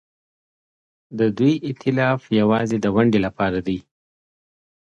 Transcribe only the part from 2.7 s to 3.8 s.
د ونډې لپاره دی.